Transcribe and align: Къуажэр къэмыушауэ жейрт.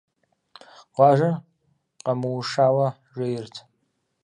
Къуажэр 0.93 1.33
къэмыушауэ 2.03 2.87
жейрт. 3.13 3.55